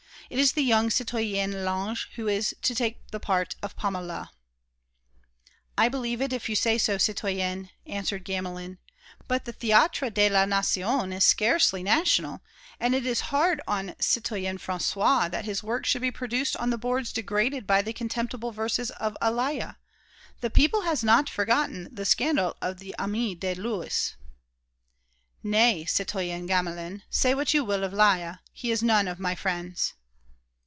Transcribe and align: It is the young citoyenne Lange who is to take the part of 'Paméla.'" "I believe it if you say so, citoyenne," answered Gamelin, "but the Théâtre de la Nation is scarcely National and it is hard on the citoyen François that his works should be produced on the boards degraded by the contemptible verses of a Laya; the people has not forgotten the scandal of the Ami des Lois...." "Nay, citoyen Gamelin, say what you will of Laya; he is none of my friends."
It 0.29 0.39
is 0.39 0.53
the 0.53 0.63
young 0.63 0.87
citoyenne 0.89 1.65
Lange 1.65 2.07
who 2.15 2.29
is 2.29 2.55
to 2.61 2.73
take 2.73 3.05
the 3.11 3.19
part 3.19 3.55
of 3.61 3.75
'Paméla.'" 3.75 4.29
"I 5.77 5.89
believe 5.89 6.21
it 6.21 6.31
if 6.31 6.47
you 6.47 6.55
say 6.55 6.77
so, 6.77 6.97
citoyenne," 6.97 7.69
answered 7.85 8.23
Gamelin, 8.23 8.77
"but 9.27 9.43
the 9.43 9.51
Théâtre 9.51 10.09
de 10.13 10.29
la 10.29 10.45
Nation 10.45 11.11
is 11.11 11.25
scarcely 11.25 11.83
National 11.83 12.39
and 12.79 12.95
it 12.95 13.05
is 13.05 13.19
hard 13.35 13.59
on 13.67 13.87
the 13.87 13.95
citoyen 13.99 14.57
François 14.57 15.29
that 15.29 15.43
his 15.43 15.63
works 15.63 15.89
should 15.89 16.01
be 16.01 16.11
produced 16.11 16.55
on 16.55 16.69
the 16.69 16.77
boards 16.77 17.11
degraded 17.11 17.67
by 17.67 17.81
the 17.81 17.91
contemptible 17.91 18.53
verses 18.53 18.89
of 18.91 19.17
a 19.21 19.29
Laya; 19.33 19.75
the 20.39 20.49
people 20.49 20.83
has 20.83 21.03
not 21.03 21.29
forgotten 21.29 21.93
the 21.93 22.05
scandal 22.05 22.55
of 22.61 22.79
the 22.79 22.95
Ami 22.97 23.35
des 23.35 23.55
Lois...." 23.55 24.15
"Nay, 25.43 25.83
citoyen 25.83 26.45
Gamelin, 26.47 27.03
say 27.09 27.33
what 27.35 27.53
you 27.53 27.65
will 27.65 27.83
of 27.83 27.91
Laya; 27.91 28.39
he 28.53 28.71
is 28.71 28.81
none 28.81 29.09
of 29.09 29.19
my 29.19 29.35
friends." 29.35 29.93